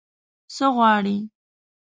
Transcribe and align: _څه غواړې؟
_څه 0.55 0.65
غواړې؟ 0.75 1.17